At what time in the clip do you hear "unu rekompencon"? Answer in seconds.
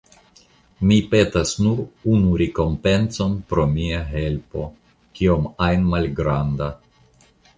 2.13-3.35